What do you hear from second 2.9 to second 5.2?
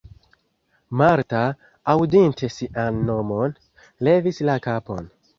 nomon, levis la kapon.